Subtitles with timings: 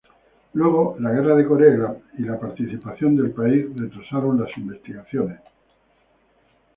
[0.53, 5.39] Luego, la Guerra de Corea y la partición del país retrasaron las investigaciones.